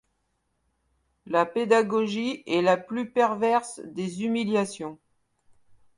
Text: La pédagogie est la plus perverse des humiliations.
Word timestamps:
La 1.27 1.45
pédagogie 1.45 2.41
est 2.47 2.63
la 2.63 2.75
plus 2.75 3.11
perverse 3.11 3.81
des 3.85 4.23
humiliations. 4.23 4.97